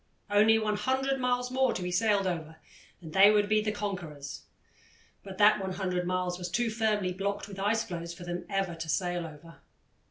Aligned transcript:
Only 0.31 0.57
100 0.57 1.19
miles 1.19 1.51
more 1.51 1.73
to 1.73 1.81
be 1.83 1.91
sailed 1.91 2.25
over 2.25 2.55
and 3.03 3.13
they 3.13 3.29
would 3.29 3.47
be 3.47 3.61
the 3.61 3.71
conquerors 3.71 4.45
but 5.21 5.37
that 5.37 5.59
100 5.59 6.07
miles 6.07 6.39
was 6.39 6.49
too 6.49 6.71
firmly 6.71 7.13
blocked 7.13 7.47
with 7.47 7.59
ice 7.59 7.83
floes 7.83 8.11
for 8.11 8.23
them 8.23 8.47
ever 8.49 8.73
to 8.73 8.89
sail 8.89 9.27
over. 9.27 9.57